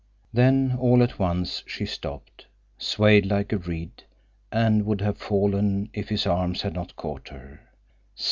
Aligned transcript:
Then, 0.33 0.75
all 0.79 1.03
at 1.03 1.19
once, 1.19 1.61
she 1.67 1.85
stopped, 1.85 2.47
swayed 2.79 3.27
like 3.27 3.53
a 3.53 3.59
reed, 3.59 4.03
and 4.51 4.83
would 4.87 5.01
have 5.01 5.19
fallen 5.19 5.91
if 5.93 6.09
his 6.09 6.25
arms 6.25 6.63
had 6.63 6.73
not 6.73 6.95
caught 6.95 7.27
her. 7.27 7.61